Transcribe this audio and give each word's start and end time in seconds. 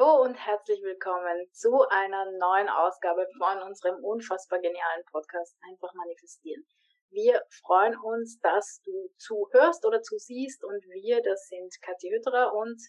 Hallo 0.00 0.22
und 0.22 0.34
herzlich 0.34 0.80
willkommen 0.82 1.46
zu 1.52 1.86
einer 1.90 2.24
neuen 2.38 2.70
Ausgabe 2.70 3.26
von 3.36 3.68
unserem 3.68 4.02
unfassbar 4.02 4.58
genialen 4.58 5.04
Podcast 5.10 5.58
Einfach 5.68 5.92
manifestieren. 5.94 6.64
Wir 7.10 7.42
freuen 7.62 7.98
uns, 7.98 8.38
dass 8.40 8.80
du 8.82 9.10
zuhörst 9.18 9.84
oder 9.84 10.00
zusiehst 10.00 10.64
und 10.64 10.82
wir, 10.88 11.20
das 11.22 11.48
sind 11.48 11.74
Kathi 11.82 12.08
Hütterer 12.10 12.54
und 12.54 12.80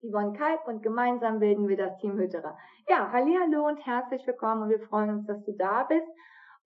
Yvonne 0.00 0.38
Kalb 0.38 0.66
und 0.66 0.82
gemeinsam 0.82 1.40
bilden 1.40 1.68
wir 1.68 1.76
das 1.76 1.98
Team 1.98 2.16
Hütterer. 2.16 2.56
Ja, 2.88 3.12
hallo 3.12 3.66
und 3.66 3.84
herzlich 3.84 4.26
willkommen 4.26 4.62
und 4.62 4.70
wir 4.70 4.80
freuen 4.80 5.10
uns, 5.10 5.26
dass 5.26 5.44
du 5.44 5.52
da 5.52 5.84
bist. 5.84 6.08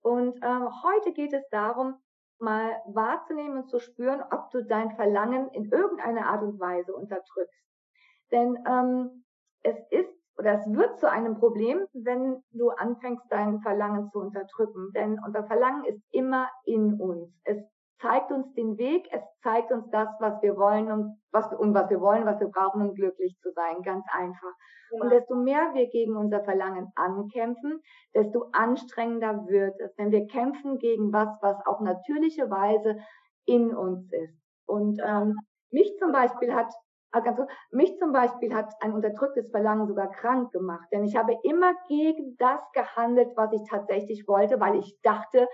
Und 0.03 0.39
ähm, 0.45 0.69
heute 0.85 1.13
geht 1.13 1.33
es 1.33 1.49
darum, 1.51 2.01
mal 2.39 2.81
wahrzunehmen 2.87 3.63
und 3.63 3.69
zu 3.69 3.81
spüren, 3.81 4.23
ob 4.31 4.51
du 4.51 4.63
dein 4.63 4.95
Verlangen 4.95 5.49
in 5.51 5.65
irgendeiner 5.65 6.27
Art 6.27 6.43
und 6.43 6.61
Weise 6.61 6.95
unterdrückst. 6.95 7.65
Denn 8.31 8.57
ähm, 8.69 9.25
es 9.63 9.77
ist 9.91 10.21
oder 10.39 10.55
es 10.55 10.67
wird 10.73 10.99
zu 10.99 11.11
einem 11.11 11.39
Problem, 11.39 11.87
wenn 11.93 12.43
du 12.53 12.71
anfängst, 12.71 13.25
dein 13.29 13.61
Verlangen 13.61 14.09
zu 14.09 14.21
unterdrücken. 14.21 14.91
Denn 14.95 15.19
unser 15.25 15.45
Verlangen 15.45 15.85
ist 15.85 16.03
immer 16.13 16.49
in 16.65 16.99
uns. 16.99 17.31
Es 17.45 17.59
zeigt 18.01 18.33
uns 18.33 18.51
den 18.55 18.79
Weg, 18.79 19.07
es 19.13 19.23
zeigt 19.43 19.71
uns 19.71 19.91
das, 19.91 20.09
was 20.19 20.41
wir 20.41 20.57
wollen 20.57 20.91
und 20.91 21.21
was, 21.31 21.53
und 21.53 21.75
was 21.75 21.91
wir 21.91 22.01
wollen, 22.01 22.25
was 22.25 22.41
wir 22.41 22.49
brauchen, 22.49 22.81
um 22.81 22.95
glücklich 22.95 23.37
zu 23.43 23.53
sein. 23.53 23.83
Ganz 23.83 24.05
einfach. 24.13 24.53
Ja. 24.93 25.03
Und 25.03 25.11
desto 25.13 25.35
mehr 25.35 25.75
wir 25.75 25.89
gegen 25.91 26.17
unser 26.17 26.43
Verlangen 26.43 26.91
ankämpfen, 26.95 27.81
desto 28.15 28.47
anstrengender 28.53 29.47
wird 29.47 29.79
es. 29.79 29.95
Denn 29.97 30.11
wir 30.11 30.27
kämpfen 30.27 30.79
gegen 30.79 31.13
was, 31.13 31.29
was 31.43 31.57
auf 31.67 31.81
natürliche 31.81 32.51
Weise 32.51 32.97
in 33.45 33.75
uns 33.77 34.11
ist. 34.11 34.41
Und 34.67 35.01
ähm, 35.05 35.37
mich 35.71 35.95
zum 35.99 36.13
Beispiel 36.13 36.55
hat 36.55 36.73
Kurz. 37.13 37.39
Mich 37.73 37.99
zum 37.99 38.13
Beispiel 38.13 38.55
hat 38.55 38.73
ein 38.81 38.93
unterdrücktes 38.93 39.51
Verlangen 39.51 39.87
sogar 39.89 40.11
krank 40.11 40.53
gemacht, 40.53 40.89
denn 40.93 41.05
ich 41.05 41.17
habe 41.17 41.37
immer 41.43 41.73
gegen 41.89 42.37
das 42.39 42.61
gehandelt, 42.73 43.33
was 43.37 43.53
ich 43.53 43.69
tatsächlich 43.69 44.29
wollte, 44.29 44.61
weil 44.61 44.77
ich 44.77 44.97
dachte, 45.03 45.49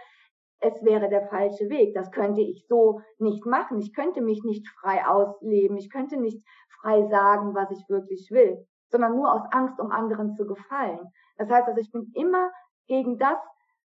es 0.61 0.83
wäre 0.85 1.09
der 1.09 1.29
falsche 1.29 1.69
Weg. 1.69 1.95
Das 1.95 2.11
könnte 2.11 2.41
ich 2.41 2.67
so 2.69 3.01
nicht 3.19 3.45
machen. 3.47 3.79
Ich 3.79 3.95
könnte 3.95 4.21
mich 4.21 4.43
nicht 4.45 4.67
frei 4.81 5.07
ausleben. 5.07 5.77
Ich 5.77 5.91
könnte 5.91 6.17
nicht 6.19 6.43
frei 6.81 7.07
sagen, 7.09 7.55
was 7.55 7.71
ich 7.71 7.89
wirklich 7.89 8.31
will, 8.31 8.67
sondern 8.91 9.17
nur 9.17 9.33
aus 9.33 9.43
Angst, 9.51 9.79
um 9.81 9.91
anderen 9.91 10.35
zu 10.35 10.47
gefallen. 10.47 11.01
Das 11.37 11.51
heißt, 11.51 11.69
also 11.69 11.81
ich 11.81 11.93
bin 11.93 12.11
immer 12.15 12.51
gegen 12.87 13.19
das 13.19 13.39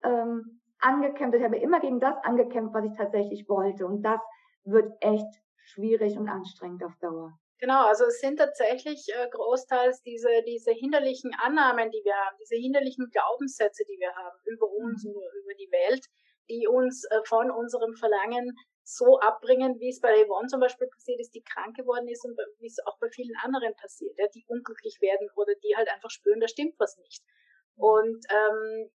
ähm, 0.03 0.61
angekämpft. 0.80 1.38
Ich 1.38 1.43
habe 1.43 1.58
immer 1.58 1.80
gegen 1.80 1.99
das 1.99 2.16
angekämpft, 2.23 2.73
was 2.73 2.86
ich 2.86 2.97
tatsächlich 2.97 3.47
wollte. 3.49 3.86
Und 3.86 4.03
das 4.03 4.19
wird 4.64 4.91
echt 5.02 5.41
schwierig 5.64 6.17
und 6.17 6.30
anstrengend 6.30 6.83
auf 6.83 6.95
Dauer. 6.97 7.38
Genau, 7.62 7.86
also 7.86 8.06
es 8.06 8.20
sind 8.20 8.38
tatsächlich 8.38 9.08
äh, 9.14 9.30
großteils 9.30 10.02
diese, 10.02 10.42
diese 10.48 10.72
hinderlichen 10.72 11.31
Annahmen, 11.40 11.92
die 11.92 12.02
wir 12.04 12.16
haben, 12.16 12.36
diese 12.42 12.56
hinderlichen 12.56 13.12
Glaubenssätze, 13.12 13.84
die 13.86 14.00
wir 14.00 14.16
haben 14.16 14.36
über 14.45 14.67
uns, 14.67 15.04
mhm. 15.04 15.12
über, 15.12 15.54
die 15.54 15.70
Welt, 15.72 16.08
die 16.50 16.67
uns 16.67 17.06
äh, 17.12 17.22
von 17.26 17.52
unserem 17.52 17.94
Verlangen 17.94 18.58
so 18.84 19.20
abbringen, 19.20 19.80
wie 19.80 19.89
es 19.89 20.02
bei 20.02 20.26
Yvonne 20.26 20.48
zum 20.48 20.59
Beispiel 20.59 20.88
passiert 20.88 21.20
ist, 21.20 21.36
die 21.36 21.44
krank 21.44 21.76
geworden 21.78 22.08
ist 22.08 22.26
und 22.26 22.36
wie 22.58 22.66
es 22.66 22.80
auch 22.88 22.98
bei 22.98 23.09
vielen 23.09 23.36
anderen 23.44 23.76
passiert, 23.76 24.17
ja, 24.17 24.26
die 24.34 24.44
unglücklich 24.48 25.00
werden 25.00 25.30
oder 25.36 25.54
die 25.64 25.76
halt 25.78 25.88
einfach 25.94 26.09
spüren, 26.09 26.39
da 26.39 26.48
stimmt 26.48 26.73
was 26.80 26.98
nicht. 26.98 27.22
Mhm. 27.76 27.84
Und 27.84 28.26
ähm, 28.32 28.89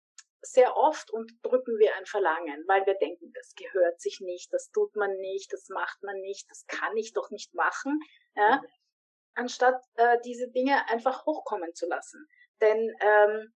sehr 0.51 0.75
oft 0.75 1.11
unterdrücken 1.11 1.77
wir 1.77 1.95
ein 1.95 2.05
Verlangen, 2.05 2.63
weil 2.67 2.85
wir 2.85 2.95
denken, 2.95 3.31
das 3.33 3.53
gehört 3.55 3.99
sich 4.01 4.19
nicht, 4.21 4.51
das 4.53 4.71
tut 4.71 4.95
man 4.95 5.11
nicht, 5.17 5.51
das 5.51 5.69
macht 5.69 6.01
man 6.03 6.17
nicht, 6.21 6.49
das 6.49 6.65
kann 6.67 6.95
ich 6.97 7.13
doch 7.13 7.29
nicht 7.31 7.53
machen, 7.53 7.99
ja, 8.35 8.61
anstatt 9.35 9.81
äh, 9.95 10.17
diese 10.25 10.49
Dinge 10.49 10.87
einfach 10.89 11.25
hochkommen 11.25 11.73
zu 11.75 11.87
lassen. 11.87 12.27
Denn 12.61 12.91
ähm, 13.01 13.53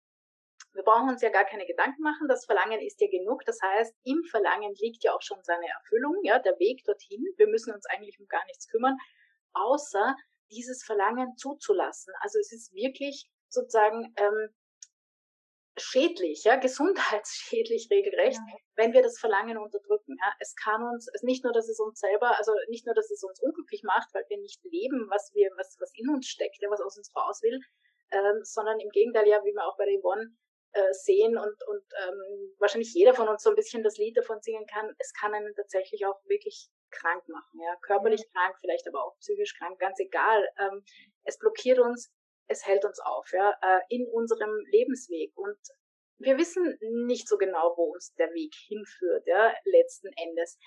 wir 0.73 0.83
brauchen 0.83 1.09
uns 1.09 1.21
ja 1.21 1.29
gar 1.29 1.45
keine 1.45 1.65
Gedanken 1.65 2.01
machen, 2.01 2.27
das 2.27 2.45
Verlangen 2.45 2.79
ist 2.81 3.01
ja 3.01 3.07
genug. 3.09 3.43
Das 3.45 3.59
heißt, 3.61 3.95
im 4.03 4.23
Verlangen 4.29 4.73
liegt 4.79 5.03
ja 5.03 5.13
auch 5.13 5.21
schon 5.21 5.41
seine 5.43 5.67
Erfüllung, 5.67 6.15
ja, 6.23 6.39
der 6.39 6.59
Weg 6.59 6.83
dorthin. 6.85 7.23
Wir 7.37 7.47
müssen 7.47 7.73
uns 7.73 7.85
eigentlich 7.87 8.19
um 8.19 8.27
gar 8.27 8.45
nichts 8.45 8.67
kümmern, 8.67 8.97
außer 9.53 10.15
dieses 10.51 10.83
Verlangen 10.83 11.35
zuzulassen. 11.37 12.13
Also 12.21 12.39
es 12.39 12.51
ist 12.51 12.73
wirklich 12.73 13.29
sozusagen 13.47 14.13
ähm, 14.17 14.49
schädlich, 15.81 16.43
ja, 16.43 16.55
gesundheitsschädlich 16.67 17.87
regelrecht, 17.89 18.39
ja. 18.39 18.57
wenn 18.75 18.93
wir 18.93 19.01
das 19.01 19.19
Verlangen 19.19 19.57
unterdrücken. 19.57 20.17
Ja. 20.19 20.33
Es 20.39 20.55
kann 20.55 20.83
uns, 20.83 21.09
also 21.13 21.25
nicht 21.25 21.43
nur, 21.43 21.53
dass 21.53 21.69
es 21.69 21.79
uns 21.79 21.99
selber, 21.99 22.37
also 22.37 22.51
nicht 22.69 22.85
nur, 22.85 22.95
dass 22.95 23.09
es 23.09 23.23
uns 23.23 23.39
unglücklich 23.41 23.83
macht, 23.83 24.09
weil 24.13 24.25
wir 24.29 24.37
nicht 24.37 24.63
leben, 24.63 25.07
was 25.09 25.31
wir, 25.33 25.49
was, 25.57 25.77
was 25.79 25.91
in 25.95 26.09
uns 26.09 26.27
steckt, 26.27 26.61
ja, 26.61 26.69
was 26.69 26.81
aus 26.81 26.97
uns 26.97 27.11
raus 27.15 27.41
will, 27.41 27.59
ähm, 28.11 28.39
sondern 28.43 28.79
im 28.79 28.89
Gegenteil, 28.89 29.27
ja, 29.27 29.43
wie 29.43 29.53
wir 29.53 29.65
auch 29.65 29.77
bei 29.77 29.85
der 29.85 29.99
Yvonne 29.99 30.35
äh, 30.71 30.93
sehen 30.93 31.37
und, 31.37 31.57
und 31.67 31.83
ähm, 32.03 32.55
wahrscheinlich 32.59 32.93
jeder 32.93 33.13
von 33.13 33.27
uns 33.27 33.43
so 33.43 33.49
ein 33.49 33.55
bisschen 33.55 33.83
das 33.83 33.97
Lied 33.97 34.17
davon 34.17 34.41
singen 34.41 34.65
kann, 34.67 34.93
es 34.99 35.13
kann 35.13 35.33
einen 35.33 35.55
tatsächlich 35.55 36.05
auch 36.05 36.19
wirklich 36.25 36.69
krank 36.91 37.27
machen, 37.27 37.59
ja, 37.61 37.75
körperlich 37.81 38.23
krank, 38.31 38.55
vielleicht 38.61 38.87
aber 38.87 39.03
auch 39.05 39.17
psychisch 39.19 39.55
krank, 39.57 39.79
ganz 39.79 39.99
egal. 39.99 40.47
Ähm, 40.59 40.83
es 41.23 41.37
blockiert 41.37 41.79
uns 41.79 42.11
es 42.49 42.65
hält 42.65 42.83
uns 42.83 42.99
auf, 42.99 43.31
ja, 43.31 43.55
äh, 43.61 43.79
in 43.89 44.07
unserem 44.07 44.53
Lebensweg. 44.71 45.31
Und 45.37 45.57
wir 46.17 46.37
wissen 46.37 46.77
nicht 47.05 47.27
so 47.27 47.37
genau, 47.37 47.73
wo 47.77 47.93
uns 47.93 48.13
der 48.15 48.33
Weg 48.33 48.53
hinführt, 48.67 49.25
ja, 49.25 49.53
letzten 49.63 50.09
Endes. 50.17 50.57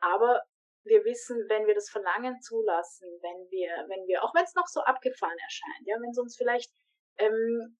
Aber 0.00 0.42
wir 0.84 1.04
wissen, 1.04 1.36
wenn 1.48 1.66
wir 1.66 1.74
das 1.74 1.90
Verlangen 1.90 2.40
zulassen, 2.40 3.08
wenn 3.20 3.50
wir, 3.50 3.70
wenn 3.88 4.06
wir, 4.06 4.22
auch 4.22 4.34
wenn 4.34 4.44
es 4.44 4.54
noch 4.54 4.66
so 4.66 4.80
abgefahren 4.80 5.38
erscheint, 5.38 5.86
ja, 5.86 5.96
wenn 6.00 6.10
es 6.10 6.18
uns 6.18 6.36
vielleicht 6.36 6.72
ähm, 7.18 7.76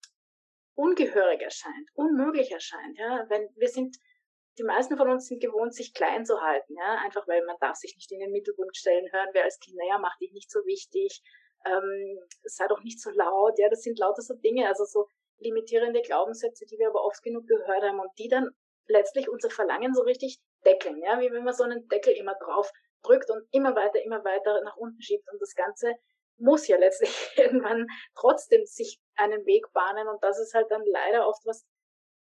ungehörig 0.74 1.42
erscheint, 1.42 1.88
unmöglich 1.94 2.50
erscheint, 2.50 2.98
ja, 2.98 3.26
wenn 3.28 3.48
wir 3.56 3.68
sind, 3.68 3.96
die 4.58 4.64
meisten 4.64 4.96
von 4.96 5.10
uns 5.10 5.26
sind 5.26 5.42
gewohnt, 5.42 5.74
sich 5.74 5.94
klein 5.94 6.24
zu 6.24 6.40
halten, 6.40 6.74
ja, 6.76 6.98
einfach 7.04 7.28
weil 7.28 7.44
man 7.44 7.56
darf 7.60 7.76
sich 7.76 7.94
nicht 7.94 8.10
in 8.10 8.20
den 8.20 8.32
Mittelpunkt 8.32 8.76
stellen, 8.76 9.12
hören 9.12 9.32
wir 9.32 9.44
als 9.44 9.58
Kind, 9.60 9.76
naja, 9.76 9.98
mach 9.98 10.16
dich 10.18 10.32
nicht 10.32 10.50
so 10.50 10.60
wichtig, 10.64 11.22
ähm, 11.66 12.18
sei 12.44 12.66
doch 12.68 12.82
nicht 12.82 13.00
so 13.00 13.10
laut, 13.10 13.58
ja, 13.58 13.68
das 13.68 13.82
sind 13.82 13.98
lauter 13.98 14.22
so 14.22 14.34
Dinge, 14.34 14.68
also 14.68 14.84
so 14.84 15.08
limitierende 15.38 16.02
Glaubenssätze, 16.02 16.66
die 16.66 16.78
wir 16.78 16.88
aber 16.88 17.04
oft 17.04 17.22
genug 17.22 17.46
gehört 17.46 17.82
haben 17.82 18.00
und 18.00 18.10
die 18.18 18.28
dann 18.28 18.50
letztlich 18.86 19.28
unser 19.28 19.50
Verlangen 19.50 19.94
so 19.94 20.02
richtig 20.02 20.38
deckeln, 20.64 21.02
ja, 21.02 21.20
wie 21.20 21.30
wenn 21.30 21.44
man 21.44 21.54
so 21.54 21.64
einen 21.64 21.88
Deckel 21.88 22.14
immer 22.14 22.34
drauf 22.34 22.70
drückt 23.02 23.30
und 23.30 23.46
immer 23.50 23.74
weiter, 23.74 24.02
immer 24.02 24.24
weiter 24.24 24.62
nach 24.62 24.76
unten 24.76 25.00
schiebt 25.02 25.30
und 25.32 25.40
das 25.40 25.54
Ganze 25.54 25.94
muss 26.36 26.66
ja 26.66 26.76
letztlich 26.76 27.10
irgendwann 27.36 27.86
trotzdem 28.14 28.64
sich 28.66 28.98
einen 29.16 29.44
Weg 29.46 29.72
bahnen 29.72 30.08
und 30.08 30.22
das 30.22 30.38
ist 30.38 30.54
halt 30.54 30.70
dann 30.70 30.84
leider 30.84 31.28
oft 31.28 31.44
was, 31.46 31.64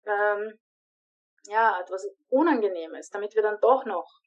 ähm, 0.05 0.59
ja, 1.47 1.79
etwas 1.79 2.07
Unangenehmes, 2.29 3.09
damit 3.09 3.35
wir 3.35 3.41
dann 3.41 3.59
doch 3.61 3.85
noch 3.85 4.19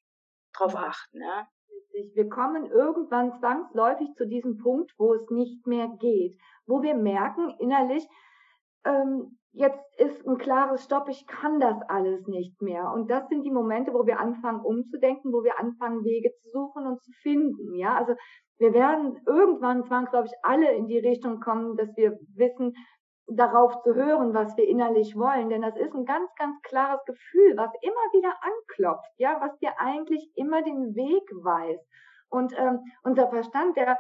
drauf 0.53 0.75
achten, 0.77 1.23
ja 1.23 1.49
richtig. 1.95 2.17
Wir 2.17 2.29
kommen 2.29 2.67
irgendwann 2.67 3.33
zwangsläufig 3.39 4.15
zu 4.17 4.27
diesem 4.27 4.59
Punkt, 4.59 4.93
wo 4.99 5.15
es 5.15 5.29
nicht 5.31 5.67
mehr 5.67 5.89
geht, 5.99 6.39
wo 6.67 6.83
wir 6.83 6.95
merken 6.95 7.55
innerlich, 7.59 8.07
ähm, 8.85 9.39
jetzt 9.53 9.83
ist 9.99 10.27
ein 10.27 10.39
klares 10.39 10.85
Stopp, 10.85 11.09
ich 11.09 11.27
kann 11.27 11.59
das 11.61 11.77
alles 11.89 12.27
nicht 12.27 12.61
mehr. 12.63 12.93
Und 12.93 13.11
das 13.11 13.29
sind 13.29 13.43
die 13.43 13.51
Momente, 13.51 13.93
wo 13.93 14.07
wir 14.07 14.21
anfangen 14.21 14.61
umzudenken, 14.61 15.33
wo 15.33 15.43
wir 15.43 15.59
anfangen 15.59 16.05
Wege 16.05 16.31
zu 16.43 16.51
suchen 16.51 16.87
und 16.87 17.03
zu 17.03 17.11
finden. 17.23 17.75
Ja, 17.75 17.97
also 17.97 18.15
wir 18.59 18.73
werden 18.73 19.21
irgendwann 19.27 19.85
zwangsläufig 19.85 20.33
alle 20.43 20.73
in 20.75 20.87
die 20.87 20.99
Richtung 20.99 21.41
kommen, 21.41 21.77
dass 21.77 21.97
wir 21.97 22.19
wissen, 22.35 22.75
darauf 23.31 23.83
zu 23.83 23.95
hören, 23.95 24.33
was 24.35 24.57
wir 24.57 24.67
innerlich 24.67 25.17
wollen, 25.17 25.51
denn 25.51 25.63
das 25.63 25.77
ist 25.77 25.95
ein 25.95 26.05
ganz, 26.05 26.31
ganz 26.37 26.61
klares 26.63 27.05
Gefühl, 27.05 27.57
was 27.57 27.71
immer 27.83 28.13
wieder 28.13 28.33
anklopft, 28.41 29.13
ja, 29.19 29.37
was 29.41 29.59
dir 29.59 29.73
eigentlich 29.79 30.31
immer 30.35 30.63
den 30.63 30.95
Weg 30.95 31.23
weist. 31.43 31.85
Und 32.31 32.59
ähm, 32.59 32.81
unser 33.03 33.29
Verstand, 33.29 33.77
der, 33.77 33.99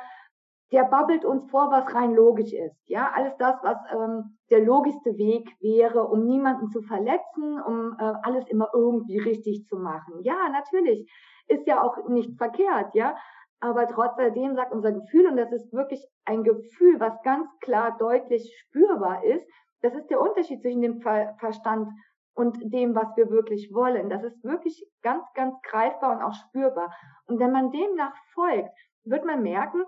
der 0.72 0.84
babbelt 0.84 1.25
uns 1.25 1.50
vor, 1.50 1.71
was 1.71 1.94
rein 1.94 2.15
logisch 2.15 2.53
ist, 2.53 2.77
ja, 2.87 3.11
alles 3.15 3.34
das, 3.38 3.56
was 3.62 3.77
ähm, 3.93 4.38
der 4.50 4.61
logischste 4.61 5.17
Weg 5.17 5.50
wäre, 5.61 6.06
um 6.06 6.25
niemanden 6.25 6.70
zu 6.70 6.82
verletzen, 6.82 7.61
um 7.61 7.97
äh, 7.99 8.12
alles 8.23 8.47
immer 8.49 8.69
irgendwie 8.73 9.19
richtig 9.19 9.67
zu 9.67 9.76
machen. 9.76 10.23
Ja, 10.23 10.49
natürlich 10.50 11.11
ist 11.49 11.67
ja 11.67 11.82
auch 11.82 12.08
nicht 12.08 12.37
verkehrt, 12.37 12.94
ja, 12.94 13.17
aber 13.60 13.88
trotzdem 13.88 14.55
sagt 14.55 14.72
unser 14.72 14.93
Gefühl, 14.93 15.26
und 15.26 15.37
das 15.37 15.50
ist 15.52 15.72
wirklich 15.72 16.06
ein 16.25 16.44
Gefühl, 16.44 17.00
was 17.00 17.20
ganz 17.22 17.49
klar 17.60 17.96
deutlich 17.99 18.55
spürbar 18.60 19.25
ist, 19.25 19.44
das 19.82 19.94
ist 19.94 20.08
der 20.08 20.20
Unterschied 20.20 20.60
zwischen 20.60 20.82
dem 20.82 21.00
Verstand 21.00 21.88
und 22.34 22.56
dem, 22.72 22.94
was 22.94 23.16
wir 23.16 23.31
wirklich 23.31 23.72
wollen. 23.72 24.10
Das 24.10 24.22
ist 24.22 24.43
wirklich 24.44 24.84
ganz, 25.02 25.25
ganz 25.34 25.55
greifbar 25.62 26.16
und 26.16 26.22
auch 26.22 26.34
spürbar. 26.34 26.94
Und 27.26 27.40
wenn 27.40 27.52
man 27.52 27.72
demnach 27.72 28.14
folgt, 28.32 28.70
wird 29.05 29.25
man 29.25 29.43
merken, 29.43 29.84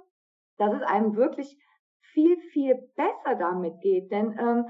dass 0.58 0.72
es 0.74 0.82
einem 0.82 1.16
wirklich 1.16 1.56
viel, 2.12 2.36
viel 2.52 2.74
besser 2.96 3.36
damit 3.36 3.80
geht. 3.80 4.10
Denn 4.10 4.36
ähm, 4.38 4.66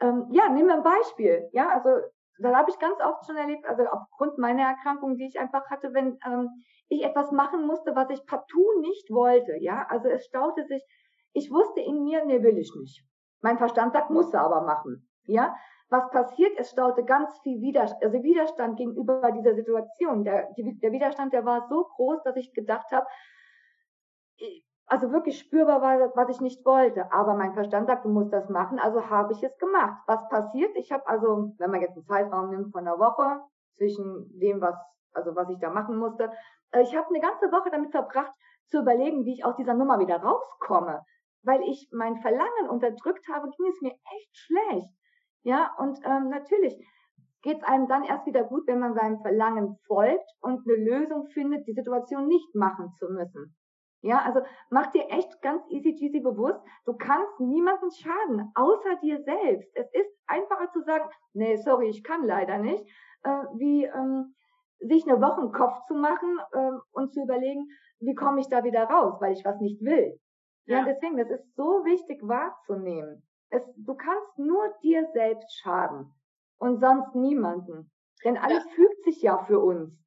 ähm, 0.00 0.26
ja, 0.32 0.48
nehmen 0.48 0.68
wir 0.68 0.74
ein 0.74 0.82
Beispiel. 0.82 1.48
Ja, 1.52 1.68
also 1.68 1.90
das 2.38 2.54
habe 2.54 2.70
ich 2.70 2.78
ganz 2.78 3.00
oft 3.00 3.26
schon 3.26 3.36
erlebt, 3.36 3.66
also 3.66 3.84
aufgrund 3.86 4.38
meiner 4.38 4.62
Erkrankung, 4.62 5.16
die 5.16 5.26
ich 5.26 5.38
einfach 5.38 5.68
hatte, 5.70 5.92
wenn 5.94 6.18
ähm, 6.26 6.50
ich 6.88 7.04
etwas 7.04 7.30
machen 7.30 7.66
musste, 7.66 7.94
was 7.94 8.10
ich 8.10 8.24
partout 8.26 8.80
nicht 8.80 9.10
wollte. 9.10 9.56
Ja, 9.60 9.86
also 9.88 10.08
es 10.08 10.24
staute 10.26 10.64
sich 10.66 10.82
Ich 11.32 11.50
wusste 11.50 11.80
in 11.80 12.04
mir, 12.04 12.24
nee, 12.24 12.42
will 12.42 12.58
ich 12.58 12.72
nicht. 12.78 13.04
Mein 13.40 13.58
Verstand 13.58 13.92
sagt, 13.92 14.10
muss 14.10 14.32
er 14.32 14.42
aber 14.42 14.62
machen. 14.62 15.08
Ja, 15.26 15.54
was 15.90 16.10
passiert? 16.10 16.52
Es 16.58 16.70
staute 16.70 17.04
ganz 17.04 17.38
viel 17.40 17.60
Widerstand, 17.60 18.02
also 18.02 18.22
Widerstand 18.22 18.78
gegenüber 18.78 19.30
dieser 19.32 19.54
Situation. 19.54 20.24
Der, 20.24 20.48
der 20.56 20.92
Widerstand, 20.92 21.32
der 21.32 21.44
war 21.44 21.68
so 21.68 21.84
groß, 21.84 22.22
dass 22.24 22.36
ich 22.36 22.52
gedacht 22.52 22.90
habe, 22.90 23.06
also 24.86 25.10
wirklich 25.12 25.38
spürbar 25.38 25.80
war, 25.80 26.12
was 26.14 26.28
ich 26.28 26.40
nicht 26.40 26.64
wollte. 26.64 27.10
Aber 27.12 27.34
mein 27.34 27.54
Verstand 27.54 27.86
sagt, 27.86 28.04
du 28.04 28.10
musst 28.10 28.32
das 28.32 28.48
machen, 28.48 28.78
also 28.78 29.08
habe 29.08 29.32
ich 29.32 29.42
es 29.42 29.56
gemacht. 29.58 30.02
Was 30.06 30.28
passiert? 30.28 30.76
Ich 30.76 30.92
habe 30.92 31.06
also, 31.06 31.52
wenn 31.58 31.70
man 31.70 31.80
jetzt 31.80 31.96
einen 31.96 32.06
Zeitraum 32.06 32.50
nimmt 32.50 32.72
von 32.72 32.86
einer 32.86 32.98
Woche 32.98 33.40
zwischen 33.76 34.28
dem, 34.38 34.60
was, 34.60 34.76
also 35.12 35.34
was 35.34 35.48
ich 35.48 35.58
da 35.58 35.70
machen 35.70 35.96
musste, 35.96 36.30
äh, 36.72 36.82
ich 36.82 36.94
habe 36.94 37.08
eine 37.08 37.20
ganze 37.20 37.50
Woche 37.50 37.70
damit 37.70 37.90
verbracht, 37.90 38.32
zu 38.68 38.80
überlegen, 38.80 39.24
wie 39.24 39.34
ich 39.34 39.44
aus 39.44 39.56
dieser 39.56 39.74
Nummer 39.74 39.98
wieder 39.98 40.16
rauskomme. 40.16 41.02
Weil 41.42 41.62
ich 41.62 41.88
mein 41.92 42.16
Verlangen 42.16 42.68
unterdrückt 42.70 43.26
habe, 43.28 43.50
ging 43.50 43.66
es 43.68 43.80
mir 43.82 43.92
echt 43.92 44.36
schlecht. 44.36 44.88
Ja, 45.42 45.74
und 45.78 45.98
ähm, 46.04 46.30
natürlich 46.30 46.74
geht 47.42 47.58
es 47.58 47.64
einem 47.64 47.86
dann 47.86 48.04
erst 48.04 48.24
wieder 48.26 48.44
gut, 48.44 48.66
wenn 48.66 48.80
man 48.80 48.94
seinem 48.94 49.20
Verlangen 49.20 49.76
folgt 49.86 50.24
und 50.40 50.66
eine 50.66 50.76
Lösung 50.76 51.26
findet, 51.26 51.66
die 51.66 51.74
Situation 51.74 52.26
nicht 52.26 52.54
machen 52.54 52.92
zu 52.98 53.06
müssen. 53.10 53.54
Ja, 54.04 54.18
also 54.18 54.42
mach 54.68 54.88
dir 54.88 55.08
echt 55.08 55.40
ganz 55.40 55.62
easy 55.70 55.94
cheesy 55.94 56.20
bewusst, 56.20 56.60
du 56.84 56.92
kannst 56.92 57.40
niemandem 57.40 57.88
schaden, 57.90 58.52
außer 58.54 58.96
dir 58.96 59.22
selbst. 59.22 59.74
Es 59.74 59.90
ist 59.94 60.10
einfacher 60.26 60.70
zu 60.72 60.82
sagen, 60.82 61.08
nee, 61.32 61.56
sorry, 61.56 61.88
ich 61.88 62.04
kann 62.04 62.26
leider 62.26 62.58
nicht, 62.58 62.84
äh, 63.22 63.44
wie 63.54 63.86
ähm, 63.86 64.34
sich 64.80 65.08
eine 65.08 65.22
Woche 65.22 65.40
im 65.40 65.52
Kopf 65.52 65.86
zu 65.86 65.94
machen 65.94 66.38
äh, 66.52 66.72
und 66.92 67.14
zu 67.14 67.22
überlegen, 67.22 67.66
wie 67.98 68.14
komme 68.14 68.40
ich 68.40 68.48
da 68.48 68.62
wieder 68.62 68.84
raus, 68.84 69.22
weil 69.22 69.32
ich 69.32 69.44
was 69.46 69.58
nicht 69.60 69.80
will. 69.80 70.20
Ja, 70.66 70.80
ja 70.80 70.84
deswegen, 70.84 71.16
das 71.16 71.30
ist 71.30 71.56
so 71.56 71.86
wichtig 71.86 72.20
wahrzunehmen. 72.22 73.26
Es, 73.48 73.62
du 73.74 73.94
kannst 73.94 74.38
nur 74.38 74.68
dir 74.82 75.08
selbst 75.14 75.50
schaden 75.60 76.12
und 76.58 76.78
sonst 76.78 77.14
niemanden. 77.14 77.90
Denn 78.22 78.36
alles 78.36 78.64
ja. 78.66 78.70
fügt 78.72 79.04
sich 79.04 79.22
ja 79.22 79.38
für 79.46 79.60
uns. 79.60 79.98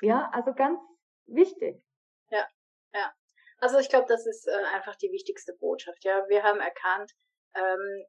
Ja, 0.00 0.28
also 0.32 0.52
ganz 0.54 0.80
wichtig. 1.26 1.80
Ja, 2.30 2.48
ja. 2.92 3.12
Also 3.64 3.78
ich 3.78 3.88
glaube, 3.88 4.04
das 4.08 4.26
ist 4.26 4.46
äh, 4.46 4.64
einfach 4.74 4.94
die 4.94 5.10
wichtigste 5.10 5.54
Botschaft. 5.54 6.04
Ja, 6.04 6.28
wir 6.28 6.42
haben 6.42 6.60
erkannt, 6.60 7.10
ähm, 7.54 8.04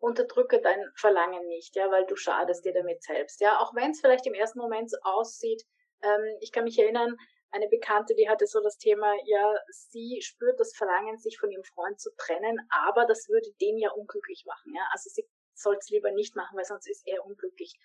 unterdrücke 0.00 0.60
dein 0.60 0.90
Verlangen 0.96 1.46
nicht, 1.46 1.76
ja, 1.76 1.88
weil 1.92 2.04
du 2.06 2.16
schadest 2.16 2.64
dir 2.64 2.72
damit 2.72 3.00
selbst. 3.04 3.40
Ja, 3.40 3.60
auch 3.60 3.76
wenn 3.76 3.92
es 3.92 4.00
vielleicht 4.00 4.26
im 4.26 4.34
ersten 4.34 4.58
Moment 4.58 4.90
so 4.90 4.96
aussieht. 5.04 5.62
Ähm, 6.02 6.36
ich 6.40 6.50
kann 6.50 6.64
mich 6.64 6.76
erinnern, 6.80 7.16
eine 7.52 7.68
Bekannte, 7.68 8.16
die 8.16 8.28
hatte 8.28 8.48
so 8.48 8.60
das 8.60 8.76
Thema, 8.76 9.14
ja, 9.24 9.54
sie 9.70 10.20
spürt 10.20 10.58
das 10.58 10.74
Verlangen, 10.74 11.16
sich 11.16 11.38
von 11.38 11.52
ihrem 11.52 11.62
Freund 11.62 12.00
zu 12.00 12.10
trennen, 12.16 12.58
aber 12.70 13.06
das 13.06 13.28
würde 13.28 13.52
den 13.60 13.78
ja 13.78 13.92
unglücklich 13.92 14.42
machen. 14.46 14.74
Ja, 14.74 14.82
also 14.90 15.10
sie 15.10 15.28
soll 15.54 15.76
es 15.76 15.90
lieber 15.90 16.10
nicht 16.10 16.34
machen, 16.34 16.58
weil 16.58 16.64
sonst 16.64 16.88
ist 16.88 17.06
er 17.06 17.24
unglücklich. 17.24 17.78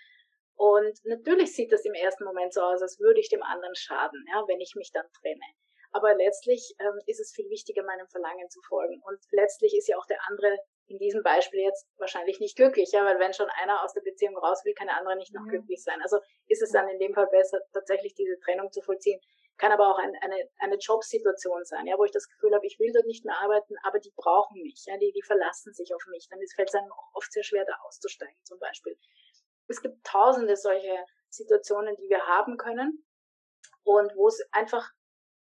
Und 0.55 0.97
natürlich 1.03 1.53
sieht 1.53 1.71
das 1.71 1.85
im 1.85 1.93
ersten 1.93 2.23
Moment 2.23 2.55
so 2.55 2.61
aus, 2.61 2.81
als 2.81 2.99
würde 2.99 3.19
ich 3.19 3.29
dem 3.29 3.43
anderen 3.43 3.75
schaden, 3.75 4.25
ja, 4.33 4.43
wenn 4.47 4.59
ich 4.59 4.73
mich 4.73 4.89
dann 4.91 5.05
trenne. 5.21 5.45
Aber 5.91 6.13
letztlich 6.15 6.75
ähm, 6.79 6.99
ist 7.07 7.19
es 7.19 7.33
viel 7.33 7.49
wichtiger, 7.49 7.83
meinem 7.83 8.07
Verlangen 8.07 8.49
zu 8.49 8.61
folgen. 8.61 9.01
Und 9.03 9.19
letztlich 9.31 9.75
ist 9.75 9.87
ja 9.87 9.97
auch 9.97 10.05
der 10.05 10.19
andere 10.27 10.57
in 10.89 10.97
diesem 10.97 11.23
Beispiel 11.23 11.61
jetzt 11.61 11.87
wahrscheinlich 11.97 12.39
nicht 12.39 12.55
glücklich, 12.55 12.91
ja, 12.91 13.05
weil 13.05 13.19
wenn 13.19 13.33
schon 13.33 13.49
einer 13.61 13.83
aus 13.83 13.93
der 13.93 14.01
Beziehung 14.01 14.37
raus 14.37 14.65
will, 14.65 14.73
kann 14.73 14.87
der 14.87 14.97
andere 14.97 15.15
nicht 15.15 15.33
noch 15.33 15.45
ja. 15.45 15.51
glücklich 15.51 15.83
sein. 15.83 16.01
Also 16.01 16.17
ist 16.47 16.61
es 16.61 16.71
dann 16.71 16.87
in 16.89 16.99
dem 16.99 17.13
Fall 17.13 17.27
besser, 17.27 17.59
tatsächlich 17.73 18.13
diese 18.15 18.39
Trennung 18.39 18.71
zu 18.71 18.81
vollziehen. 18.81 19.19
Kann 19.57 19.71
aber 19.71 19.91
auch 19.91 19.99
ein, 19.99 20.15
eine, 20.21 20.49
eine 20.59 20.77
Jobsituation 20.77 21.65
sein, 21.65 21.85
ja, 21.85 21.97
wo 21.97 22.05
ich 22.05 22.11
das 22.11 22.29
Gefühl 22.29 22.55
habe, 22.55 22.65
ich 22.65 22.79
will 22.79 22.91
dort 22.93 23.05
nicht 23.05 23.25
mehr 23.25 23.37
arbeiten, 23.39 23.75
aber 23.83 23.99
die 23.99 24.13
brauchen 24.15 24.61
mich, 24.61 24.85
ja, 24.87 24.97
die, 24.97 25.11
die 25.11 25.21
verlassen 25.21 25.73
sich 25.73 25.93
auf 25.93 26.01
mich. 26.07 26.27
Dann 26.29 26.39
fällt 26.55 26.69
es 26.69 26.75
einem 26.75 26.91
oft 27.13 27.31
sehr 27.31 27.43
schwer, 27.43 27.65
da 27.65 27.73
auszusteigen, 27.85 28.39
zum 28.43 28.57
Beispiel. 28.59 28.97
Es 29.67 29.81
gibt 29.81 30.03
tausende 30.05 30.55
solche 30.55 31.05
Situationen, 31.29 31.95
die 31.97 32.09
wir 32.09 32.25
haben 32.25 32.57
können 32.57 33.05
und 33.83 34.15
wo 34.15 34.27
es 34.27 34.41
einfach 34.51 34.89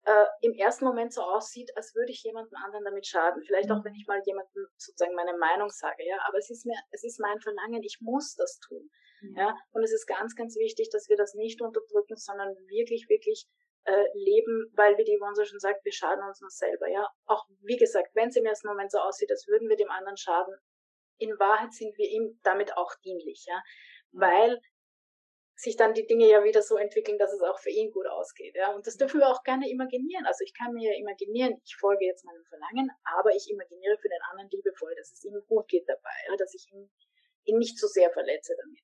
äh, 0.03 0.25
im 0.41 0.53
ersten 0.53 0.85
Moment 0.85 1.13
so 1.13 1.21
aussieht, 1.21 1.71
als 1.75 1.93
würde 1.93 2.11
ich 2.11 2.23
jemandem 2.23 2.55
anderen 2.63 2.85
damit 2.85 3.05
schaden. 3.05 3.43
Vielleicht 3.43 3.71
auch, 3.71 3.77
mhm. 3.77 3.85
wenn 3.85 3.95
ich 3.95 4.07
mal 4.07 4.21
jemandem 4.25 4.67
sozusagen 4.77 5.15
meine 5.15 5.37
Meinung 5.37 5.69
sage, 5.69 6.03
ja, 6.05 6.17
aber 6.27 6.37
es 6.37 6.49
ist 6.49 6.65
mir, 6.65 6.77
es 6.91 7.03
ist 7.03 7.19
mein 7.19 7.39
Verlangen, 7.39 7.83
ich 7.83 7.99
muss 8.01 8.35
das 8.35 8.59
tun. 8.59 8.89
Mhm. 9.21 9.35
Ja, 9.37 9.55
und 9.71 9.83
es 9.83 9.93
ist 9.93 10.07
ganz, 10.07 10.35
ganz 10.35 10.57
wichtig, 10.57 10.89
dass 10.91 11.07
wir 11.09 11.17
das 11.17 11.35
nicht 11.35 11.61
unterdrücken, 11.61 12.17
sondern 12.17 12.55
wirklich, 12.67 13.07
wirklich 13.09 13.47
äh, 13.83 14.05
leben, 14.13 14.71
weil 14.75 14.97
wie 14.97 15.03
die 15.03 15.17
Yvonne 15.17 15.45
schon 15.45 15.59
sagt, 15.59 15.85
wir 15.85 15.93
schaden 15.93 16.23
uns 16.23 16.41
nur 16.41 16.49
selber, 16.49 16.87
ja. 16.87 17.07
Auch, 17.25 17.45
wie 17.61 17.77
gesagt, 17.77 18.09
wenn 18.15 18.29
es 18.29 18.35
im 18.35 18.45
ersten 18.45 18.67
Moment 18.67 18.91
so 18.91 18.99
aussieht, 18.99 19.31
als 19.31 19.47
würden 19.47 19.69
wir 19.69 19.75
dem 19.75 19.91
anderen 19.91 20.17
schaden, 20.17 20.55
in 21.17 21.37
Wahrheit 21.37 21.73
sind 21.73 21.95
wir 21.97 22.09
ihm 22.09 22.39
damit 22.43 22.75
auch 22.77 22.93
dienlich, 23.03 23.45
ja. 23.47 23.61
Mhm. 24.11 24.21
Weil 24.21 24.61
sich 25.61 25.77
dann 25.77 25.93
die 25.93 26.07
Dinge 26.07 26.27
ja 26.27 26.43
wieder 26.43 26.63
so 26.63 26.75
entwickeln, 26.75 27.19
dass 27.19 27.31
es 27.31 27.41
auch 27.43 27.59
für 27.59 27.69
ihn 27.69 27.91
gut 27.91 28.07
ausgeht. 28.07 28.55
Ja? 28.55 28.73
Und 28.73 28.87
das 28.87 28.97
dürfen 28.97 29.19
wir 29.19 29.27
auch 29.27 29.43
gerne 29.43 29.69
imaginieren. 29.69 30.25
Also 30.25 30.43
ich 30.43 30.55
kann 30.55 30.73
mir 30.73 30.91
ja 30.91 30.97
imaginieren, 30.97 31.61
ich 31.63 31.75
folge 31.75 32.05
jetzt 32.05 32.25
meinem 32.25 32.43
Verlangen, 32.45 32.89
aber 33.03 33.29
ich 33.35 33.47
imaginiere 33.47 33.95
für 33.99 34.09
den 34.09 34.21
anderen 34.31 34.49
liebevoll, 34.49 34.95
dass 34.95 35.11
es 35.11 35.23
ihm 35.23 35.39
gut 35.47 35.67
geht 35.67 35.87
dabei, 35.87 36.17
ja? 36.27 36.35
dass 36.35 36.55
ich 36.55 36.65
ihn, 36.73 36.89
ihn 37.45 37.59
nicht 37.59 37.77
so 37.77 37.85
sehr 37.85 38.09
verletze 38.09 38.55
damit. 38.59 38.79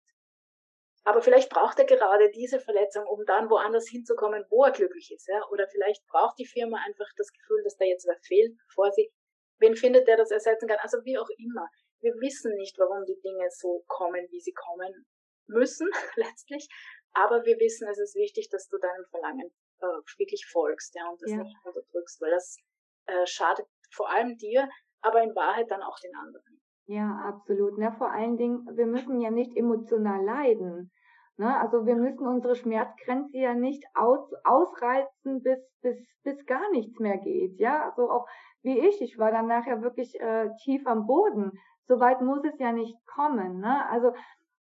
Aber 1.03 1.23
vielleicht 1.23 1.49
braucht 1.49 1.79
er 1.79 1.85
gerade 1.85 2.29
diese 2.29 2.59
Verletzung, 2.59 3.07
um 3.07 3.25
dann 3.25 3.49
woanders 3.49 3.87
hinzukommen, 3.89 4.45
wo 4.49 4.65
er 4.65 4.71
glücklich 4.71 5.11
ist. 5.11 5.27
Ja? 5.27 5.47
Oder 5.49 5.67
vielleicht 5.67 6.05
braucht 6.05 6.37
die 6.37 6.45
Firma 6.45 6.77
einfach 6.85 7.09
das 7.17 7.31
Gefühl, 7.31 7.63
dass 7.63 7.77
da 7.77 7.85
jetzt 7.85 8.07
was 8.07 8.19
fehlt, 8.27 8.55
bevor 8.67 8.91
sie, 8.91 9.11
wen 9.57 9.75
findet, 9.75 10.07
der 10.07 10.17
das 10.17 10.29
ersetzen 10.29 10.67
kann. 10.67 10.77
Also 10.81 11.03
wie 11.05 11.17
auch 11.17 11.29
immer. 11.39 11.67
Wir 12.01 12.13
wissen 12.21 12.53
nicht, 12.53 12.77
warum 12.77 13.03
die 13.05 13.19
Dinge 13.19 13.47
so 13.49 13.83
kommen, 13.87 14.27
wie 14.29 14.41
sie 14.41 14.53
kommen 14.53 15.07
müssen 15.47 15.89
letztlich. 16.15 16.67
Aber 17.13 17.45
wir 17.45 17.57
wissen, 17.59 17.87
es 17.87 17.99
ist 17.99 18.15
wichtig, 18.15 18.49
dass 18.49 18.67
du 18.67 18.77
deinem 18.77 19.05
Verlangen 19.09 19.49
äh, 19.79 19.85
wirklich 20.17 20.45
folgst, 20.51 20.95
ja, 20.95 21.09
und 21.09 21.21
das 21.21 21.31
ja. 21.31 21.37
nicht 21.37 21.55
unterdrückst, 21.63 22.21
weil 22.21 22.31
das 22.31 22.57
äh, 23.07 23.25
schadet 23.25 23.65
vor 23.91 24.09
allem 24.09 24.37
dir, 24.37 24.69
aber 25.01 25.23
in 25.23 25.35
Wahrheit 25.35 25.71
dann 25.71 25.81
auch 25.81 25.99
den 25.99 26.15
anderen. 26.15 26.61
Ja, 26.87 27.21
absolut. 27.25 27.77
Ne? 27.77 27.91
Vor 27.97 28.11
allen 28.11 28.37
Dingen, 28.37 28.65
wir 28.77 28.85
müssen 28.85 29.19
ja 29.19 29.29
nicht 29.29 29.55
emotional 29.55 30.23
leiden. 30.23 30.91
Ne? 31.37 31.59
Also 31.59 31.85
wir 31.85 31.95
müssen 31.95 32.25
unsere 32.25 32.55
Schmerzgrenze 32.55 33.37
ja 33.37 33.53
nicht 33.53 33.83
aus, 33.93 34.31
ausreizen, 34.43 35.43
bis, 35.43 35.59
bis, 35.81 35.97
bis 36.23 36.45
gar 36.45 36.69
nichts 36.71 36.97
mehr 36.99 37.17
geht. 37.17 37.59
Ja, 37.59 37.89
also 37.89 38.09
auch 38.09 38.25
wie 38.63 38.79
ich, 38.79 39.01
ich 39.01 39.17
war 39.17 39.31
dann 39.31 39.47
nachher 39.47 39.81
wirklich 39.81 40.19
äh, 40.19 40.49
tief 40.63 40.85
am 40.87 41.05
Boden. 41.05 41.51
Soweit 41.87 42.21
muss 42.21 42.43
es 42.43 42.57
ja 42.59 42.71
nicht 42.71 42.97
kommen. 43.05 43.59
Ne? 43.59 43.89
Also 43.89 44.13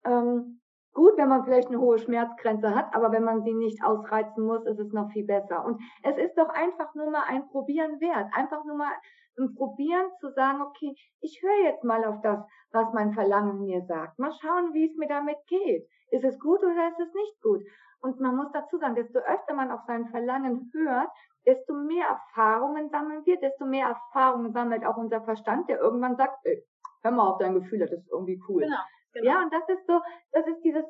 ähm, 0.05 0.62
gut, 0.93 1.17
wenn 1.17 1.29
man 1.29 1.45
vielleicht 1.45 1.69
eine 1.69 1.81
hohe 1.81 1.99
Schmerzgrenze 1.99 2.75
hat, 2.75 2.95
aber 2.95 3.13
wenn 3.13 3.25
man 3.25 3.43
sie 3.43 3.55
nicht 3.55 3.83
ausreizen 3.85 4.45
muss, 4.45 4.65
ist 4.67 4.79
es 4.79 4.93
noch 4.93 5.11
viel 5.11 5.27
besser. 5.27 5.65
Und 5.65 5.81
es 6.03 6.17
ist 6.17 6.37
doch 6.37 6.49
einfach 6.49 6.95
nur 6.95 7.11
mal 7.11 7.25
ein 7.27 7.49
Probieren 7.49 8.01
wert. 8.01 8.31
Einfach 8.35 8.65
nur 8.65 8.77
mal 8.77 8.93
ein 9.39 9.55
Probieren 9.55 10.11
zu 10.21 10.31
sagen, 10.33 10.61
okay, 10.63 10.95
ich 11.21 11.43
höre 11.43 11.65
jetzt 11.65 11.85
mal 11.85 12.05
auf 12.05 12.21
das, 12.23 12.41
was 12.73 12.93
mein 12.93 13.13
Verlangen 13.13 13.63
mir 13.63 13.83
sagt. 13.87 14.19
Mal 14.19 14.33
schauen, 14.41 14.75
wie 14.75 14.91
es 14.91 14.97
mir 14.97 15.09
damit 15.09 15.39
geht. 15.47 15.87
Ist 16.11 16.25
es 16.25 16.39
gut 16.39 16.63
oder 16.63 16.89
ist 16.89 17.01
es 17.01 17.15
nicht 17.15 17.43
gut? 17.43 17.63
Und 18.01 18.21
man 18.21 18.37
muss 18.37 18.51
dazu 18.53 18.79
sagen, 18.79 18.97
desto 18.97 19.21
öfter 19.21 19.55
man 19.55 19.71
auf 19.71 19.81
sein 19.87 20.09
Verlangen 20.09 20.71
hört, 20.75 21.09
desto 21.47 21.73
mehr 21.73 22.07
Erfahrungen 22.07 22.91
sammeln 22.91 23.25
wir, 23.25 23.39
desto 23.41 23.65
mehr 23.65 23.89
Erfahrungen 23.89 24.53
sammelt 24.53 24.85
auch 24.85 24.97
unser 24.97 25.23
Verstand, 25.23 25.69
der 25.69 25.81
irgendwann 25.81 26.17
sagt, 26.17 26.37
ey, 26.45 26.65
hör 27.03 27.11
mal 27.13 27.31
auf 27.31 27.39
dein 27.39 27.55
Gefühl, 27.55 27.79
das 27.79 27.93
ist 27.93 28.09
irgendwie 28.11 28.41
cool. 28.49 28.63
Genau. 28.63 28.77
Genau. 29.13 29.31
Ja, 29.31 29.43
und 29.43 29.53
das 29.53 29.69
ist 29.69 29.87
so, 29.87 30.01
das 30.33 30.47
ist 30.47 30.61
dieses 30.63 30.85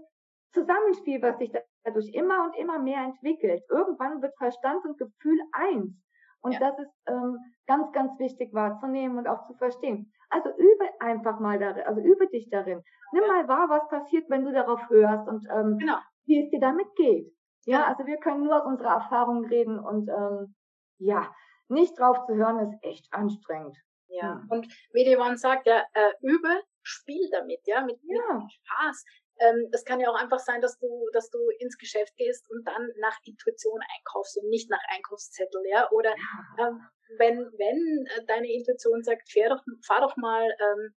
Zusammenspiel, 0.52 1.22
was 1.22 1.38
sich 1.38 1.52
dadurch 1.84 2.12
immer 2.12 2.44
und 2.44 2.56
immer 2.56 2.78
mehr 2.78 3.00
entwickelt. 3.02 3.62
Irgendwann 3.68 4.20
wird 4.22 4.36
Verstand 4.36 4.84
und 4.84 4.98
Gefühl 4.98 5.40
eins. 5.52 5.94
Und 6.42 6.52
ja. 6.52 6.58
das 6.58 6.78
ist 6.78 6.92
ähm, 7.06 7.38
ganz, 7.66 7.92
ganz 7.92 8.18
wichtig 8.18 8.52
wahrzunehmen 8.52 9.16
und 9.18 9.28
auch 9.28 9.46
zu 9.46 9.54
verstehen. 9.54 10.12
Also 10.28 10.50
übe 10.50 10.88
einfach 11.00 11.38
mal 11.38 11.58
darin, 11.58 11.84
also 11.86 12.00
übe 12.00 12.26
dich 12.28 12.48
darin. 12.50 12.82
Nimm 13.12 13.26
mal 13.26 13.46
wahr, 13.46 13.68
was 13.68 13.88
passiert, 13.88 14.28
wenn 14.28 14.44
du 14.44 14.52
darauf 14.52 14.80
hörst 14.88 15.28
und 15.28 15.46
ähm, 15.50 15.78
genau. 15.78 15.98
wie 16.24 16.42
es 16.42 16.50
dir 16.50 16.60
damit 16.60 16.88
geht. 16.96 17.32
Ja, 17.64 17.80
ja, 17.80 17.86
also 17.86 18.06
wir 18.06 18.16
können 18.16 18.44
nur 18.44 18.56
aus 18.56 18.66
unserer 18.66 18.94
Erfahrung 18.94 19.44
reden 19.44 19.78
und 19.78 20.08
ähm, 20.08 20.54
ja, 20.98 21.32
nicht 21.68 21.98
drauf 21.98 22.24
zu 22.26 22.34
hören 22.34 22.58
ist 22.58 22.76
echt 22.82 23.06
anstrengend. 23.12 23.76
Ja, 24.08 24.40
hm. 24.40 24.46
und 24.50 24.66
wie 24.92 25.04
die 25.04 25.16
Yvonne 25.16 25.36
sagt, 25.36 25.66
ja, 25.66 25.84
äh, 25.92 26.12
übe, 26.22 26.62
spiel 26.82 27.28
damit, 27.30 27.60
ja, 27.66 27.82
mit, 27.82 27.98
ja. 28.02 28.34
mit 28.34 28.52
Spaß. 28.52 29.04
Ähm, 29.38 29.68
das 29.70 29.84
kann 29.84 30.00
ja 30.00 30.10
auch 30.10 30.20
einfach 30.20 30.38
sein, 30.38 30.60
dass 30.60 30.78
du, 30.78 31.08
dass 31.12 31.30
du 31.30 31.38
ins 31.58 31.78
Geschäft 31.78 32.16
gehst 32.16 32.50
und 32.50 32.66
dann 32.66 32.90
nach 33.00 33.16
Intuition 33.24 33.80
einkaufst 33.96 34.38
und 34.38 34.48
nicht 34.48 34.70
nach 34.70 34.82
Einkaufszettel, 34.88 35.62
ja. 35.68 35.90
Oder 35.90 36.10
ja. 36.10 36.68
Ähm, 36.68 36.80
wenn, 37.18 37.38
wenn 37.58 38.06
äh, 38.06 38.24
deine 38.26 38.52
Intuition 38.52 39.02
sagt, 39.02 39.30
fahr 39.30 39.48
doch, 39.48 39.62
fahr 39.86 40.00
doch 40.00 40.16
mal 40.16 40.44
ähm, 40.44 40.94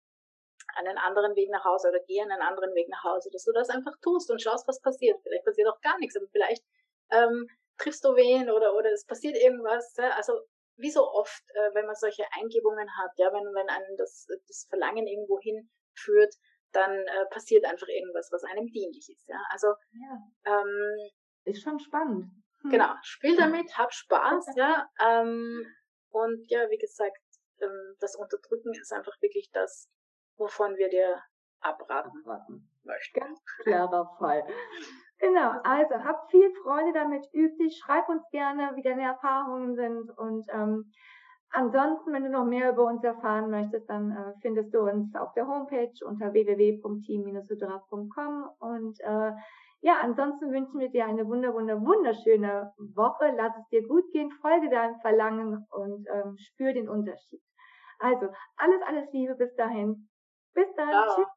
einen 0.76 0.98
anderen 0.98 1.36
Weg 1.36 1.50
nach 1.52 1.64
Hause 1.64 1.90
oder 1.90 2.00
geh 2.08 2.22
einen 2.22 2.42
anderen 2.42 2.74
Weg 2.74 2.90
nach 2.90 3.04
Hause, 3.04 3.30
dass 3.32 3.44
du 3.44 3.52
das 3.52 3.70
einfach 3.70 3.94
tust 4.02 4.32
und 4.32 4.42
schaust, 4.42 4.68
was 4.68 4.82
passiert. 4.82 5.20
Vielleicht 5.22 5.46
passiert 5.46 5.68
auch 5.68 5.82
gar 5.82 5.98
nichts, 6.00 6.16
aber 6.16 6.28
vielleicht 6.32 6.64
ähm, 7.12 7.48
triffst 7.78 8.04
du 8.04 8.16
wen 8.16 8.50
oder, 8.50 8.76
oder 8.76 8.92
es 8.92 9.06
passiert 9.06 9.38
irgendwas. 9.38 9.96
Also 9.98 10.42
wie 10.78 10.92
so 10.92 11.08
oft, 11.10 11.44
äh, 11.54 11.74
wenn 11.74 11.86
man 11.86 11.96
solche 11.96 12.26
Eingebungen 12.34 12.90
hat, 12.98 13.12
ja, 13.18 13.32
wenn, 13.32 13.44
wenn 13.54 13.70
einen 13.70 13.98
das, 13.98 14.28
das 14.48 14.66
Verlangen 14.70 15.08
irgendwo 15.08 15.40
hinführt, 15.40 16.36
dann 16.72 16.92
äh, 16.92 17.26
passiert 17.30 17.66
einfach 17.66 17.88
irgendwas, 17.88 18.30
was 18.32 18.44
einem 18.44 18.68
dienlich 18.68 19.08
ist. 19.10 19.28
Ja? 19.28 19.40
Also 19.50 19.68
ja. 19.68 20.18
Ähm, 20.46 21.12
ist 21.46 21.62
schon 21.62 21.80
spannend. 21.80 22.32
Hm. 22.62 22.72
Genau, 22.72 22.94
spiel 23.02 23.36
damit, 23.38 23.78
hab 23.78 23.94
Spaß, 23.94 24.48
ja. 24.56 24.90
Ähm, 25.00 25.66
und 26.10 26.50
ja, 26.50 26.70
wie 26.70 26.78
gesagt, 26.78 27.22
ähm, 27.62 27.96
das 28.00 28.16
Unterdrücken 28.16 28.74
ist 28.74 28.92
einfach 28.92 29.20
wirklich 29.22 29.50
das, 29.52 29.90
wovon 30.38 30.78
wir 30.78 30.90
dir 30.90 31.22
abraten, 31.60 32.12
abraten. 32.26 32.70
möchten. 32.84 33.20
Ganz 33.20 33.40
klarer 33.64 34.16
Fall. 34.18 34.44
Genau, 35.24 35.52
also 35.64 35.96
habt 36.04 36.30
viel 36.32 36.52
Freude 36.64 36.92
damit, 36.94 37.26
übt 37.32 37.64
dich, 37.64 37.78
schreib 37.78 38.10
uns 38.10 38.30
gerne, 38.32 38.72
wie 38.76 38.82
deine 38.82 39.04
Erfahrungen 39.04 39.74
sind 39.74 40.10
und 40.18 40.46
ähm, 40.50 40.92
ansonsten, 41.52 42.12
wenn 42.12 42.26
du 42.26 42.30
noch 42.30 42.44
mehr 42.44 42.74
über 42.74 42.84
uns 42.84 43.02
erfahren 43.06 43.50
möchtest, 43.50 43.90
dann 43.90 44.12
äh, 44.12 44.34
findest 44.42 44.74
du 44.74 44.82
uns 44.82 45.16
auf 45.16 45.34
der 45.34 45.48
Homepage 45.48 45.94
unter 46.06 46.34
www.team-hydra.com 46.34 48.50
und 48.60 49.00
äh, 49.00 49.32
ja, 49.80 50.02
ansonsten 50.02 50.52
wünschen 50.52 50.82
wir 50.82 50.90
dir 50.90 51.06
eine 51.06 51.26
wunder, 51.26 51.54
wunder, 51.54 51.80
wunderschöne 51.80 52.74
Woche. 52.94 53.32
Lass 53.38 53.56
es 53.58 53.66
dir 53.70 53.88
gut 53.88 54.12
gehen, 54.12 54.30
folge 54.42 54.70
deinem 54.70 55.00
Verlangen 55.00 55.66
und 55.72 56.06
ähm, 56.14 56.36
spür 56.38 56.74
den 56.74 56.90
Unterschied. 56.90 57.42
Also, 58.00 58.28
alles, 58.58 58.82
alles 58.86 59.10
Liebe 59.14 59.36
bis 59.36 59.56
dahin. 59.56 60.10
Bis 60.54 60.68
dann. 60.76 60.90
Ja. 60.90 61.08
Tschüss. 61.16 61.34